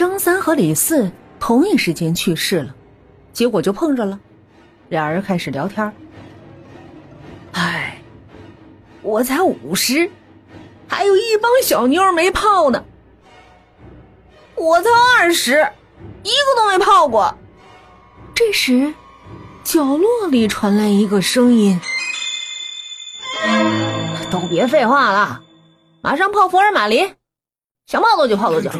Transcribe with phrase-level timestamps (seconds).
[0.00, 2.74] 张三和李四同一时间去世了，
[3.34, 4.18] 结果就碰着了，
[4.88, 5.92] 俩人开始聊天。
[7.52, 8.00] 哎，
[9.02, 10.10] 我才五十，
[10.88, 12.82] 还有一帮小妞没泡呢。
[14.54, 14.88] 我才
[15.18, 15.68] 二十，
[16.22, 17.36] 一个都没泡过。
[18.34, 18.94] 这时，
[19.62, 21.78] 角落里传来一个声音
[24.32, 25.42] ：“都别废话了，
[26.00, 27.14] 马上泡福尔马林，
[27.90, 28.70] 想跑多久跑多久。”